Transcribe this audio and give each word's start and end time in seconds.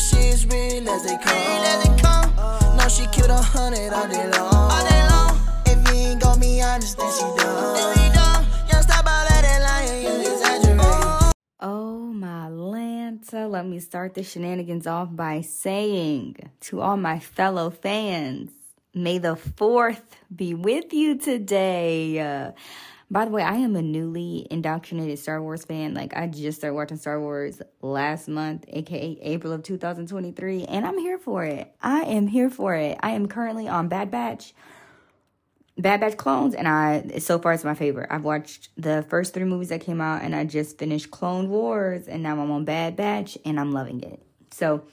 shit's 0.00 0.46
real 0.46 0.88
as 0.88 1.04
they 1.04 1.16
come. 1.18 2.34
No, 2.76 2.88
she 2.88 3.06
killed 3.08 3.30
a 3.30 3.36
hundred 3.36 3.92
all 3.92 4.08
day 4.08 4.30
long. 4.30 5.38
If 5.66 5.78
you 5.88 5.94
ain't 5.94 6.20
gon' 6.22 6.40
be 6.40 6.62
honest, 6.62 6.96
then 6.96 7.10
she 7.12 7.26
done. 7.42 8.46
Young 8.70 8.82
stop 8.82 9.06
all 9.06 9.26
of 9.26 9.42
that 9.44 9.60
lying, 9.62 10.02
you 10.02 10.32
exaggerate. 10.32 11.34
Oh 11.60 11.98
my 12.12 12.48
Lanta, 12.48 13.50
let 13.50 13.66
me 13.66 13.78
start 13.80 14.14
the 14.14 14.22
shenanigans 14.22 14.86
off 14.86 15.08
by 15.14 15.42
saying 15.42 16.36
to 16.62 16.80
all 16.80 16.96
my 16.96 17.18
fellow 17.18 17.70
fans, 17.70 18.50
may 18.94 19.18
the 19.18 19.36
4th 19.36 20.02
be 20.34 20.54
with 20.54 20.92
you 20.92 21.18
today. 21.18 22.18
Uh, 22.18 22.52
by 23.10 23.24
the 23.24 23.30
way, 23.32 23.42
I 23.42 23.54
am 23.56 23.74
a 23.74 23.82
newly 23.82 24.46
indoctrinated 24.50 25.18
Star 25.18 25.42
Wars 25.42 25.64
fan. 25.64 25.94
Like, 25.94 26.16
I 26.16 26.28
just 26.28 26.58
started 26.58 26.76
watching 26.76 26.96
Star 26.96 27.20
Wars 27.20 27.60
last 27.82 28.28
month, 28.28 28.64
aka 28.68 29.18
April 29.20 29.52
of 29.52 29.64
2023, 29.64 30.64
and 30.64 30.86
I'm 30.86 30.96
here 30.96 31.18
for 31.18 31.44
it. 31.44 31.74
I 31.82 32.02
am 32.02 32.28
here 32.28 32.50
for 32.50 32.74
it. 32.76 32.98
I 33.02 33.10
am 33.10 33.26
currently 33.26 33.66
on 33.66 33.88
Bad 33.88 34.12
Batch. 34.12 34.54
Bad 35.76 36.00
Batch 36.00 36.16
Clones, 36.18 36.54
and 36.54 36.68
I 36.68 37.18
so 37.18 37.38
far 37.38 37.52
it's 37.52 37.64
my 37.64 37.74
favorite. 37.74 38.08
I've 38.10 38.22
watched 38.22 38.68
the 38.76 39.04
first 39.08 39.34
three 39.34 39.44
movies 39.44 39.70
that 39.70 39.80
came 39.80 40.00
out, 40.00 40.22
and 40.22 40.36
I 40.36 40.44
just 40.44 40.78
finished 40.78 41.10
Clone 41.10 41.48
Wars, 41.48 42.06
and 42.06 42.22
now 42.22 42.40
I'm 42.40 42.50
on 42.50 42.64
Bad 42.64 42.94
Batch, 42.94 43.36
and 43.44 43.58
I'm 43.58 43.72
loving 43.72 44.02
it. 44.02 44.22
So, 44.52 44.84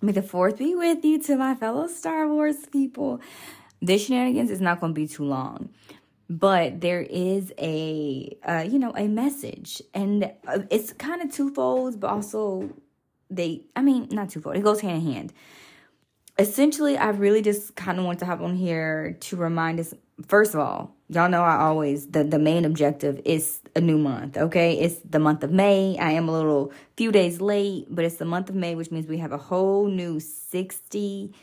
may 0.00 0.12
the 0.12 0.22
fourth 0.22 0.58
be 0.58 0.74
with 0.74 1.04
you 1.04 1.22
to 1.24 1.36
my 1.36 1.54
fellow 1.54 1.86
Star 1.86 2.26
Wars 2.26 2.56
people. 2.72 3.20
This 3.80 4.06
shenanigans 4.06 4.50
is 4.50 4.60
not 4.60 4.80
going 4.80 4.94
to 4.94 5.00
be 5.00 5.06
too 5.06 5.24
long, 5.24 5.68
but 6.28 6.80
there 6.80 7.02
is 7.02 7.52
a 7.58 8.36
uh, 8.46 8.64
you 8.68 8.78
know 8.78 8.92
a 8.96 9.08
message, 9.08 9.82
and 9.92 10.24
uh, 10.46 10.60
it's 10.70 10.92
kind 10.92 11.22
of 11.22 11.32
twofold, 11.32 12.00
but 12.00 12.10
also 12.10 12.70
they 13.30 13.62
I 13.76 13.82
mean 13.82 14.08
not 14.10 14.30
twofold. 14.30 14.56
It 14.56 14.62
goes 14.62 14.80
hand 14.80 15.06
in 15.06 15.12
hand 15.12 15.32
essentially, 16.38 16.96
I 16.96 17.10
really 17.10 17.42
just 17.42 17.74
kind 17.76 17.98
of 17.98 18.04
want 18.04 18.18
to 18.20 18.26
hop 18.26 18.40
on 18.40 18.56
here 18.56 19.16
to 19.20 19.36
remind 19.36 19.80
us. 19.80 19.94
First 20.26 20.54
of 20.54 20.60
all, 20.60 20.94
y'all 21.08 21.28
know 21.28 21.42
I 21.42 21.56
always 21.56 22.06
the 22.06 22.24
the 22.24 22.38
main 22.38 22.64
objective 22.64 23.20
is 23.24 23.60
a 23.74 23.80
new 23.80 23.98
month. 23.98 24.36
Okay, 24.36 24.78
it's 24.78 25.00
the 25.00 25.18
month 25.18 25.42
of 25.42 25.50
May. 25.50 25.98
I 25.98 26.12
am 26.12 26.28
a 26.28 26.32
little 26.32 26.72
few 26.96 27.10
days 27.10 27.40
late, 27.40 27.86
but 27.90 28.04
it's 28.04 28.16
the 28.16 28.24
month 28.24 28.48
of 28.48 28.54
May, 28.54 28.74
which 28.74 28.90
means 28.90 29.06
we 29.06 29.18
have 29.18 29.32
a 29.32 29.38
whole 29.38 29.86
new 29.86 30.20
sixty. 30.20 31.34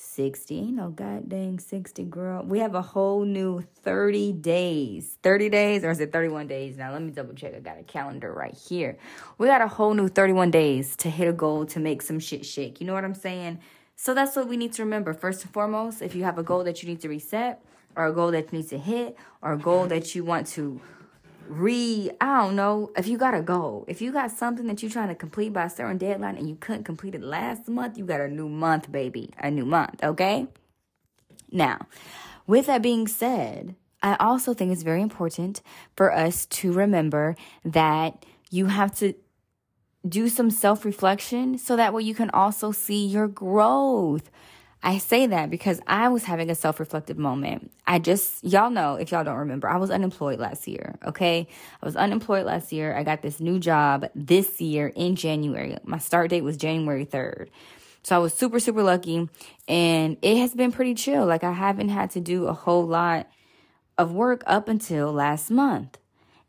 60 0.00 0.56
Ain't 0.56 0.74
no 0.74 0.90
god 0.90 1.28
dang 1.28 1.58
60 1.58 2.04
girl. 2.04 2.44
We 2.44 2.60
have 2.60 2.76
a 2.76 2.82
whole 2.82 3.24
new 3.24 3.64
30 3.82 4.32
days. 4.32 5.18
30 5.24 5.48
days 5.48 5.82
or 5.82 5.90
is 5.90 5.98
it 5.98 6.12
31 6.12 6.46
days? 6.46 6.78
Now 6.78 6.92
let 6.92 7.02
me 7.02 7.10
double 7.10 7.34
check. 7.34 7.52
I 7.52 7.58
got 7.58 7.80
a 7.80 7.82
calendar 7.82 8.32
right 8.32 8.54
here. 8.54 8.96
We 9.38 9.48
got 9.48 9.60
a 9.60 9.66
whole 9.66 9.94
new 9.94 10.06
31 10.06 10.52
days 10.52 10.94
to 10.98 11.10
hit 11.10 11.26
a 11.26 11.32
goal 11.32 11.66
to 11.66 11.80
make 11.80 12.02
some 12.02 12.20
shit 12.20 12.46
shake. 12.46 12.80
You 12.80 12.86
know 12.86 12.94
what 12.94 13.04
i'm 13.04 13.14
saying? 13.14 13.58
So 13.96 14.14
that's 14.14 14.36
what 14.36 14.46
we 14.46 14.56
need 14.56 14.72
to 14.74 14.84
remember. 14.84 15.12
First 15.12 15.42
and 15.42 15.52
foremost, 15.52 16.00
if 16.00 16.14
you 16.14 16.22
have 16.22 16.38
a 16.38 16.44
goal 16.44 16.62
that 16.62 16.80
you 16.80 16.88
need 16.88 17.00
to 17.00 17.08
reset, 17.08 17.60
or 17.96 18.06
a 18.06 18.12
goal 18.12 18.30
that 18.30 18.52
you 18.52 18.58
need 18.60 18.68
to 18.68 18.78
hit, 18.78 19.16
or 19.42 19.54
a 19.54 19.58
goal 19.58 19.86
that 19.88 20.14
you 20.14 20.22
want 20.22 20.46
to 20.48 20.80
re 21.48 22.10
I 22.20 22.42
don't 22.42 22.56
know, 22.56 22.92
if 22.96 23.06
you 23.06 23.18
got 23.18 23.34
a 23.34 23.42
goal, 23.42 23.84
if 23.88 24.00
you 24.00 24.12
got 24.12 24.30
something 24.30 24.66
that 24.66 24.82
you're 24.82 24.90
trying 24.90 25.08
to 25.08 25.14
complete 25.14 25.52
by 25.52 25.64
a 25.64 25.70
certain 25.70 25.98
deadline 25.98 26.36
and 26.36 26.48
you 26.48 26.56
couldn't 26.56 26.84
complete 26.84 27.14
it 27.14 27.22
last 27.22 27.68
month, 27.68 27.98
you 27.98 28.04
got 28.04 28.20
a 28.20 28.28
new 28.28 28.48
month, 28.48 28.90
baby. 28.90 29.30
A 29.38 29.50
new 29.50 29.64
month, 29.64 30.02
okay? 30.02 30.46
Now, 31.50 31.86
with 32.46 32.66
that 32.66 32.82
being 32.82 33.08
said, 33.08 33.74
I 34.02 34.16
also 34.20 34.54
think 34.54 34.72
it's 34.72 34.82
very 34.82 35.02
important 35.02 35.62
for 35.96 36.12
us 36.12 36.46
to 36.46 36.72
remember 36.72 37.36
that 37.64 38.24
you 38.50 38.66
have 38.66 38.94
to 38.98 39.14
do 40.08 40.28
some 40.28 40.50
self 40.50 40.84
reflection 40.84 41.58
so 41.58 41.76
that 41.76 41.92
way 41.92 42.02
you 42.02 42.14
can 42.14 42.30
also 42.30 42.72
see 42.72 43.06
your 43.06 43.28
growth. 43.28 44.30
I 44.82 44.98
say 44.98 45.26
that 45.26 45.50
because 45.50 45.80
I 45.86 46.08
was 46.08 46.24
having 46.24 46.50
a 46.50 46.54
self 46.54 46.78
reflective 46.78 47.18
moment. 47.18 47.72
I 47.86 47.98
just, 47.98 48.44
y'all 48.44 48.70
know, 48.70 48.94
if 48.94 49.10
y'all 49.10 49.24
don't 49.24 49.38
remember, 49.38 49.68
I 49.68 49.76
was 49.76 49.90
unemployed 49.90 50.38
last 50.38 50.68
year, 50.68 50.96
okay? 51.04 51.48
I 51.82 51.86
was 51.86 51.96
unemployed 51.96 52.46
last 52.46 52.72
year. 52.72 52.96
I 52.96 53.02
got 53.02 53.22
this 53.22 53.40
new 53.40 53.58
job 53.58 54.08
this 54.14 54.60
year 54.60 54.92
in 54.94 55.16
January. 55.16 55.76
My 55.84 55.98
start 55.98 56.30
date 56.30 56.42
was 56.42 56.56
January 56.56 57.04
3rd. 57.04 57.48
So 58.02 58.14
I 58.14 58.18
was 58.18 58.32
super, 58.32 58.60
super 58.60 58.82
lucky. 58.82 59.28
And 59.66 60.16
it 60.22 60.38
has 60.38 60.54
been 60.54 60.70
pretty 60.70 60.94
chill. 60.94 61.26
Like, 61.26 61.42
I 61.42 61.52
haven't 61.52 61.88
had 61.88 62.10
to 62.12 62.20
do 62.20 62.46
a 62.46 62.52
whole 62.52 62.86
lot 62.86 63.28
of 63.98 64.12
work 64.12 64.44
up 64.46 64.68
until 64.68 65.12
last 65.12 65.50
month. 65.50 65.98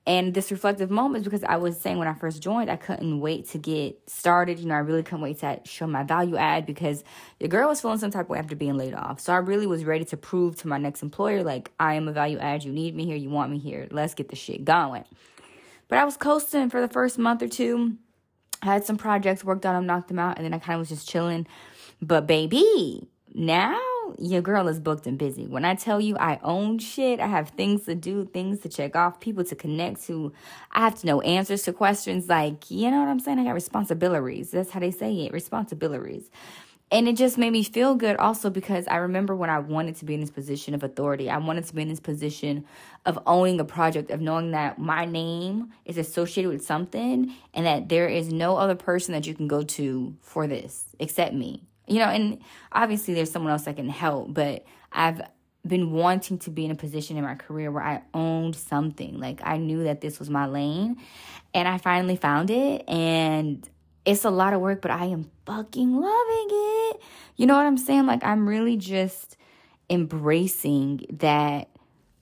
And 0.09 0.33
this 0.33 0.49
reflective 0.49 0.89
moment 0.89 1.21
is 1.21 1.25
because 1.25 1.43
I 1.43 1.57
was 1.57 1.79
saying 1.79 1.99
when 1.99 2.07
I 2.07 2.15
first 2.15 2.41
joined, 2.41 2.71
I 2.71 2.77
couldn't 2.77 3.19
wait 3.19 3.47
to 3.49 3.59
get 3.59 4.09
started. 4.09 4.57
You 4.57 4.65
know, 4.65 4.73
I 4.73 4.79
really 4.79 5.03
couldn't 5.03 5.21
wait 5.21 5.37
to 5.41 5.59
show 5.65 5.85
my 5.85 6.01
value 6.01 6.35
add 6.35 6.65
because 6.65 7.03
the 7.37 7.47
girl 7.47 7.69
was 7.69 7.79
feeling 7.79 7.99
some 7.99 8.09
type 8.09 8.25
of 8.25 8.29
way 8.31 8.39
after 8.39 8.55
being 8.55 8.75
laid 8.75 8.95
off. 8.95 9.19
So 9.19 9.33
I 9.33 9.37
really 9.37 9.67
was 9.67 9.85
ready 9.85 10.05
to 10.05 10.17
prove 10.17 10.55
to 10.61 10.67
my 10.67 10.79
next 10.79 11.03
employer, 11.03 11.43
like, 11.43 11.71
I 11.79 11.93
am 11.93 12.07
a 12.07 12.11
value 12.11 12.39
add. 12.39 12.63
You 12.63 12.71
need 12.71 12.95
me 12.95 13.05
here. 13.05 13.17
You 13.17 13.29
want 13.29 13.51
me 13.51 13.59
here. 13.59 13.87
Let's 13.91 14.15
get 14.15 14.29
the 14.29 14.35
shit 14.35 14.65
going. 14.65 15.05
But 15.89 15.99
I 15.99 16.05
was 16.05 16.17
coasting 16.17 16.71
for 16.71 16.81
the 16.81 16.87
first 16.87 17.19
month 17.19 17.43
or 17.43 17.47
two. 17.47 17.95
I 18.63 18.65
had 18.65 18.85
some 18.85 18.97
projects 18.97 19.43
worked 19.43 19.67
on 19.67 19.75
them, 19.75 19.85
knocked 19.85 20.07
them 20.07 20.17
out, 20.17 20.37
and 20.37 20.43
then 20.43 20.55
I 20.55 20.57
kind 20.57 20.73
of 20.73 20.79
was 20.79 20.89
just 20.89 21.07
chilling. 21.07 21.45
But 22.01 22.25
baby, 22.25 23.07
now 23.35 23.79
your 24.17 24.41
girl 24.41 24.67
is 24.67 24.79
booked 24.79 25.07
and 25.07 25.17
busy. 25.17 25.47
When 25.47 25.65
I 25.65 25.75
tell 25.75 26.01
you 26.01 26.17
I 26.17 26.39
own 26.43 26.79
shit, 26.79 27.19
I 27.19 27.27
have 27.27 27.49
things 27.49 27.85
to 27.85 27.95
do, 27.95 28.25
things 28.25 28.59
to 28.61 28.69
check 28.69 28.95
off, 28.95 29.19
people 29.19 29.43
to 29.43 29.55
connect 29.55 30.03
to. 30.07 30.31
I 30.71 30.81
have 30.81 30.99
to 31.01 31.07
know 31.07 31.21
answers 31.21 31.63
to 31.63 31.73
questions 31.73 32.27
like, 32.27 32.71
you 32.71 32.89
know 32.89 32.99
what 32.99 33.09
I'm 33.09 33.19
saying? 33.19 33.39
I 33.39 33.43
got 33.43 33.53
responsibilities. 33.53 34.51
That's 34.51 34.71
how 34.71 34.79
they 34.79 34.91
say 34.91 35.13
it, 35.25 35.33
responsibilities. 35.33 36.29
And 36.91 37.07
it 37.07 37.17
just 37.17 37.37
made 37.37 37.51
me 37.51 37.63
feel 37.63 37.93
good 37.93 38.17
also 38.17 38.49
because 38.49 38.87
I 38.87 38.95
remember 38.95 39.35
when 39.35 39.51
I 39.51 39.59
wanted 39.59 39.95
to 39.97 40.05
be 40.05 40.15
in 40.15 40.21
this 40.21 40.31
position 40.31 40.73
of 40.73 40.83
authority. 40.83 41.29
I 41.29 41.37
wanted 41.37 41.65
to 41.65 41.75
be 41.75 41.83
in 41.83 41.87
this 41.89 41.99
position 41.99 42.65
of 43.05 43.19
owning 43.27 43.59
a 43.59 43.65
project, 43.65 44.09
of 44.09 44.21
knowing 44.21 44.51
that 44.51 44.79
my 44.79 45.05
name 45.05 45.71
is 45.85 45.99
associated 45.99 46.49
with 46.49 46.65
something 46.65 47.31
and 47.53 47.65
that 47.67 47.89
there 47.89 48.07
is 48.07 48.33
no 48.33 48.57
other 48.57 48.73
person 48.73 49.13
that 49.13 49.27
you 49.27 49.35
can 49.35 49.47
go 49.47 49.61
to 49.61 50.15
for 50.21 50.47
this 50.47 50.85
except 50.97 51.35
me 51.35 51.68
you 51.89 51.99
know, 51.99 52.05
and 52.05 52.39
obviously 52.71 53.13
there's 53.13 53.31
someone 53.31 53.51
else 53.51 53.63
that 53.63 53.75
can 53.75 53.89
help, 53.89 54.33
but 54.33 54.65
I've 54.91 55.21
been 55.65 55.91
wanting 55.91 56.37
to 56.39 56.49
be 56.49 56.65
in 56.65 56.71
a 56.71 56.75
position 56.75 57.17
in 57.17 57.23
my 57.23 57.35
career 57.35 57.71
where 57.71 57.83
I 57.83 58.01
owned 58.13 58.55
something. 58.55 59.19
Like 59.19 59.41
I 59.43 59.57
knew 59.57 59.83
that 59.83 60.01
this 60.01 60.19
was 60.19 60.29
my 60.29 60.45
lane 60.45 60.97
and 61.53 61.67
I 61.67 61.77
finally 61.77 62.15
found 62.15 62.49
it 62.49 62.87
and 62.87 63.67
it's 64.05 64.25
a 64.25 64.29
lot 64.29 64.53
of 64.53 64.61
work, 64.61 64.81
but 64.81 64.91
I 64.91 65.05
am 65.05 65.29
fucking 65.45 65.95
loving 65.95 66.47
it. 66.49 67.01
You 67.35 67.45
know 67.45 67.55
what 67.55 67.65
I'm 67.65 67.77
saying? 67.77 68.05
Like 68.05 68.23
I'm 68.23 68.47
really 68.47 68.77
just 68.77 69.37
embracing 69.89 71.05
that 71.11 71.69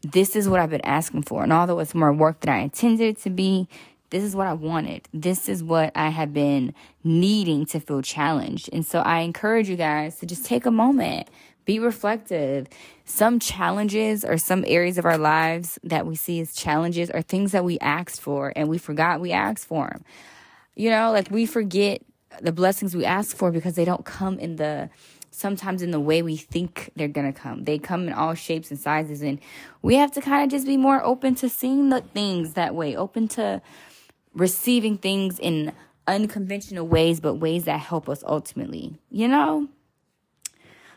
this 0.02 0.36
is 0.36 0.48
what 0.48 0.60
I've 0.60 0.70
been 0.70 0.86
asking 0.86 1.24
for. 1.24 1.44
And 1.44 1.54
although 1.54 1.80
it's 1.80 1.96
more 1.96 2.14
work 2.14 2.42
than 2.42 2.54
I 2.54 2.60
intended 2.60 3.18
it 3.18 3.22
to 3.24 3.30
be, 3.30 3.68
this 4.10 4.24
is 4.24 4.36
what 4.36 4.48
I 4.48 4.54
wanted. 4.54 5.08
This 5.14 5.50
is 5.50 5.64
what 5.64 5.92
I 5.96 6.10
have 6.10 6.34
been 6.34 6.74
needing 7.04 7.66
to 7.68 7.80
feel 7.80 8.02
challenged. 8.02 8.70
And 8.72 8.86
so 8.86 9.00
I 9.00 9.20
encourage 9.20 9.70
you 9.70 9.76
guys 9.76 10.18
to 10.20 10.26
just 10.26 10.46
take 10.46 10.66
a 10.66 10.72
moment, 10.72 11.30
be 11.66 11.80
reflective. 11.80 12.68
Some 13.06 13.40
challenges 13.40 14.24
or 14.24 14.38
some 14.38 14.64
areas 14.68 14.98
of 14.98 15.06
our 15.06 15.18
lives 15.18 15.78
that 15.84 16.06
we 16.06 16.16
see 16.16 16.40
as 16.40 16.54
challenges 16.54 17.10
are 17.10 17.22
things 17.22 17.52
that 17.52 17.66
we 17.66 17.80
asked 17.80 18.22
for 18.22 18.54
and 18.56 18.70
we 18.70 18.78
forgot 18.78 19.20
we 19.20 19.32
asked 19.32 19.66
for 19.66 19.88
them. 19.88 20.06
You 20.76 20.90
know, 20.90 21.12
like 21.12 21.30
we 21.30 21.46
forget 21.46 22.02
the 22.42 22.52
blessings 22.52 22.96
we 22.96 23.04
ask 23.04 23.36
for 23.36 23.52
because 23.52 23.76
they 23.76 23.86
don't 23.86 24.06
come 24.06 24.40
in 24.40 24.58
the 24.58 24.90
sometimes 25.32 25.84
in 25.84 25.92
the 25.92 26.00
way 26.00 26.22
we 26.22 26.36
think 26.36 26.92
they're 26.96 27.08
gonna 27.08 27.34
come. 27.34 27.66
They 27.66 27.78
come 27.78 28.08
in 28.08 28.14
all 28.14 28.34
shapes 28.34 28.72
and 28.72 28.80
sizes, 28.80 29.22
and 29.22 29.40
we 29.82 29.96
have 29.96 30.12
to 30.14 30.22
kind 30.22 30.44
of 30.44 30.50
just 30.50 30.66
be 30.66 30.78
more 30.78 31.04
open 31.04 31.36
to 31.36 31.50
seeing 31.50 31.90
the 31.90 32.02
things 32.02 32.54
that 32.54 32.74
way, 32.74 32.96
open 32.96 33.28
to 33.30 33.62
receiving 34.38 34.98
things 34.98 35.40
in 35.40 35.74
unconventional 36.06 36.88
ways, 36.88 37.20
but 37.20 37.36
ways 37.36 37.66
that 37.66 37.80
help 37.80 38.08
us 38.08 38.24
ultimately, 38.26 38.98
you 39.10 39.28
know? 39.28 39.68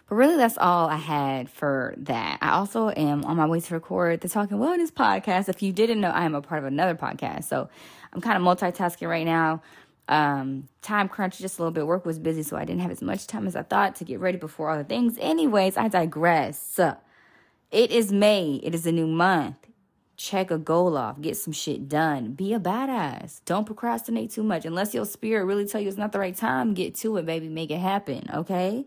But 0.09 0.17
really, 0.17 0.37
that's 0.37 0.59
all 0.59 0.89
I 0.89 0.97
had 0.97 1.49
for 1.49 1.95
that. 1.99 2.39
I 2.41 2.51
also 2.51 2.91
am 2.91 3.25
on 3.25 3.37
my 3.37 3.47
way 3.47 3.61
to 3.61 3.75
record 3.75 4.21
the 4.21 4.29
Talking 4.29 4.59
Wellness 4.59 4.93
podcast. 4.93 5.49
If 5.49 5.63
you 5.63 5.73
didn't 5.73 6.01
know, 6.01 6.11
I 6.11 6.25
am 6.25 6.35
a 6.35 6.43
part 6.43 6.59
of 6.59 6.65
another 6.65 6.95
podcast. 6.95 7.45
So 7.45 7.69
I'm 8.13 8.21
kind 8.21 8.37
of 8.37 8.43
multitasking 8.43 9.09
right 9.09 9.25
now. 9.25 9.63
Um, 10.09 10.69
time 10.83 11.09
crunch, 11.09 11.39
just 11.39 11.59
a 11.59 11.63
little 11.63 11.73
bit. 11.73 11.87
Work 11.87 12.05
was 12.05 12.19
busy, 12.19 12.43
so 12.43 12.57
I 12.57 12.65
didn't 12.65 12.83
have 12.83 12.91
as 12.91 13.01
much 13.01 13.29
time 13.29 13.47
as 13.47 13.55
I 13.55 13.63
thought 13.63 13.95
to 13.97 14.05
get 14.05 14.19
ready 14.19 14.37
before 14.37 14.69
all 14.69 14.77
the 14.77 14.85
things. 14.85 15.17
Anyways, 15.21 15.77
I 15.77 15.87
digress. 15.87 16.81
It 17.71 17.93
is 17.93 18.13
May. 18.13 18.61
It 18.65 18.75
is 18.75 18.87
a 18.87 18.93
new 18.93 19.07
month 19.07 19.70
check 20.21 20.51
a 20.51 20.59
goal 20.59 20.99
off, 20.99 21.19
get 21.23 21.35
some 21.35 21.53
shit 21.53 21.89
done. 21.89 22.33
Be 22.33 22.53
a 22.53 22.61
badass. 22.61 23.41
Don't 23.47 23.65
procrastinate 23.65 24.31
too 24.31 24.43
much. 24.43 24.67
Unless 24.67 24.93
your 24.93 25.07
spirit 25.07 25.47
really 25.47 25.65
tell 25.67 25.81
you 25.81 25.89
it's 25.89 25.97
not 25.97 26.13
the 26.13 26.19
right 26.19 26.37
time, 26.37 26.75
get 26.75 26.95
to 26.97 27.17
it, 27.17 27.25
baby. 27.25 27.49
Make 27.49 27.71
it 27.71 27.79
happen, 27.79 28.29
okay? 28.35 28.85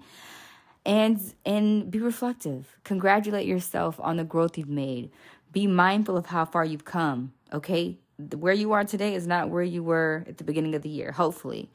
And 0.85 1.19
and 1.43 1.89
be 1.89 1.97
reflective. 1.99 2.77
Congratulate 2.83 3.47
yourself 3.47 3.99
on 3.99 4.17
the 4.17 4.23
growth 4.23 4.59
you've 4.59 4.69
made. 4.69 5.09
Be 5.51 5.65
mindful 5.65 6.17
of 6.17 6.27
how 6.27 6.45
far 6.45 6.63
you've 6.63 6.85
come, 6.85 7.33
okay? 7.51 7.97
Where 8.35 8.53
you 8.53 8.73
are 8.73 8.83
today 8.83 9.15
is 9.15 9.25
not 9.25 9.49
where 9.49 9.63
you 9.63 9.81
were 9.83 10.23
at 10.27 10.37
the 10.37 10.43
beginning 10.43 10.75
of 10.75 10.83
the 10.83 10.89
year, 10.89 11.11
hopefully. 11.11 11.71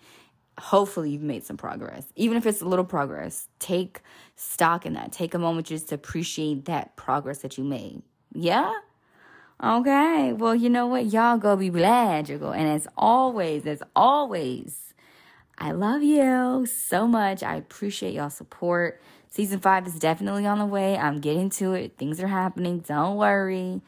hopefully 0.60 1.10
you've 1.10 1.22
made 1.22 1.44
some 1.44 1.56
progress. 1.56 2.06
Even 2.16 2.36
if 2.36 2.46
it's 2.46 2.60
a 2.60 2.64
little 2.64 2.84
progress, 2.84 3.48
take 3.58 4.02
stock 4.36 4.86
in 4.86 4.92
that. 4.94 5.12
Take 5.12 5.34
a 5.34 5.38
moment 5.38 5.66
just 5.66 5.88
to 5.88 5.94
appreciate 5.96 6.66
that 6.66 6.96
progress 6.96 7.38
that 7.38 7.58
you 7.58 7.64
made. 7.64 8.02
Yeah? 8.32 8.72
Okay. 9.62 10.32
Well, 10.32 10.54
you 10.54 10.70
know 10.70 10.86
what? 10.86 11.06
Y'all 11.06 11.36
go 11.38 11.56
be 11.56 11.70
go. 11.70 12.52
And 12.52 12.68
as 12.68 12.86
always, 12.96 13.66
as 13.66 13.82
always, 13.96 14.94
I 15.58 15.72
love 15.72 16.02
you 16.02 16.66
so 16.66 17.08
much. 17.08 17.42
I 17.42 17.56
appreciate 17.56 18.14
y'all 18.14 18.30
support. 18.30 19.00
Season 19.30 19.58
five 19.60 19.86
is 19.86 19.98
definitely 19.98 20.46
on 20.46 20.58
the 20.58 20.66
way. 20.66 20.96
I'm 20.96 21.20
getting 21.20 21.50
to 21.50 21.74
it. 21.74 21.96
Things 21.98 22.20
are 22.20 22.28
happening. 22.28 22.78
Don't 22.80 23.16
worry. 23.16 23.82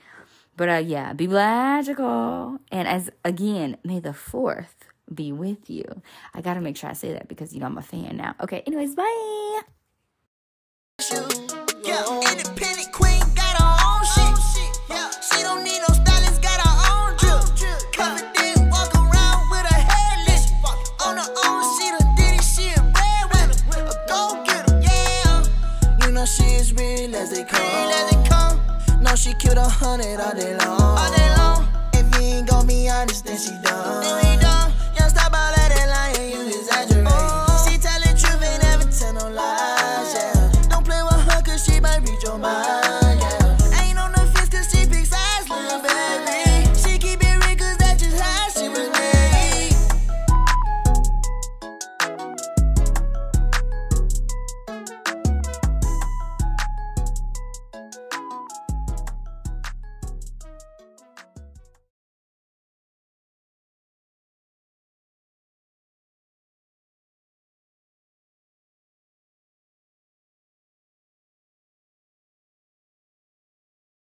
But 0.56 0.68
uh 0.68 0.82
yeah, 0.84 1.12
be 1.12 1.26
magical. 1.26 2.58
And 2.70 2.86
as 2.88 3.10
again, 3.24 3.78
may 3.84 4.00
the 4.00 4.12
fourth 4.12 4.74
be 5.12 5.32
with 5.32 5.70
you. 5.70 5.84
I 6.34 6.40
gotta 6.40 6.60
make 6.60 6.76
sure 6.76 6.90
I 6.90 6.94
say 6.94 7.12
that 7.12 7.28
because 7.28 7.54
you 7.54 7.60
know 7.60 7.66
I'm 7.66 7.78
a 7.78 7.82
fan 7.82 8.16
now. 8.16 8.34
Okay, 8.40 8.62
anyways, 8.66 8.94
bye. 8.94 9.60
She 29.30 29.36
killed 29.36 29.58
a 29.58 29.68
hundred 29.68 30.18
all 30.18 30.34
day 30.34 30.58
long. 30.58 30.80
All 30.80 31.12
day 31.14 31.34
long. 31.36 31.68
If 31.94 32.20
you 32.20 32.38
ain't 32.38 32.48
gon' 32.48 32.66
be 32.66 32.88
honest, 32.88 33.24
then 33.24 33.38
she 33.38 33.52
done. 33.62 34.09